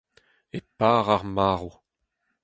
e 0.55 0.59
par 0.77 1.05
ar 1.15 1.23
marv 1.35 1.71